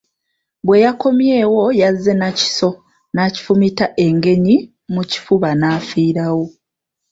Bwe 0.65 0.77
yakomyewo 0.85 1.63
yazze 1.81 2.11
na 2.19 2.29
kiso 2.37 2.69
n'akifumita 3.13 3.85
Engenyi 4.05 4.57
mu 4.93 5.01
kifuba 5.11 5.49
n'afiirawo. 5.59 6.43